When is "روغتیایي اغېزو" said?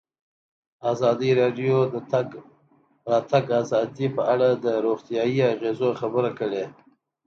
4.85-5.89